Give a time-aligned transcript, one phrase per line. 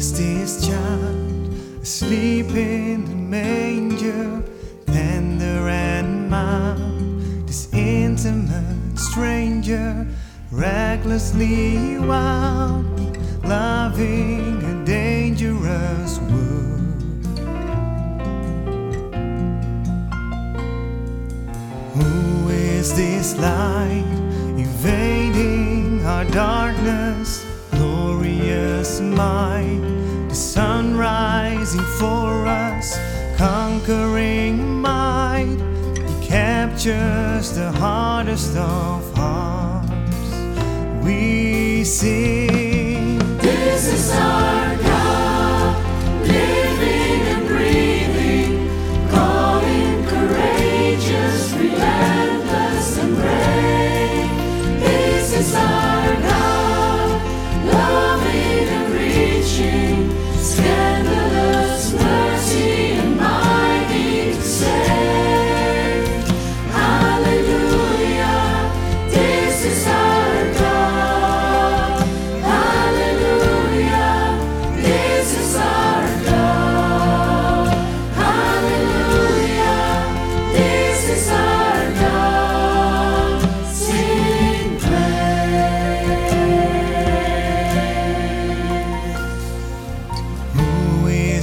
[0.00, 4.42] is this child asleep in the manger,
[4.86, 7.46] tender and mild?
[7.46, 10.08] This intimate stranger,
[10.50, 17.38] recklessly wild, loving a dangerous world.
[21.96, 24.10] Who is this light
[24.56, 27.39] invading our darkness?
[28.80, 29.78] Might,
[30.30, 32.98] the sun rising for us,
[33.36, 35.58] conquering might.
[35.98, 40.32] He captures the hardest of hearts.
[41.04, 43.18] We sing.
[43.36, 44.29] This is our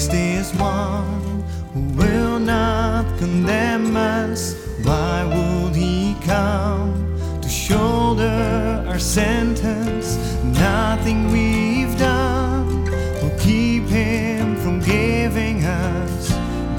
[0.07, 4.55] Who is this one who will not condemn us?
[4.83, 10.15] Why would he come to shoulder our sentence?
[10.43, 12.85] Nothing we've done
[13.21, 16.29] will keep him from giving us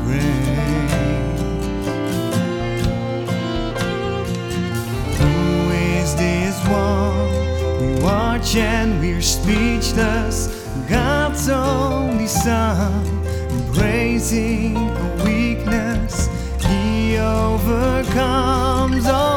[0.04, 0.24] grace.
[5.18, 7.28] Who is this one?
[7.80, 10.48] We watch and we're speechless.
[10.88, 13.17] God's only Son,
[14.18, 16.28] embracing a weakness,
[16.66, 19.27] He overcomes all.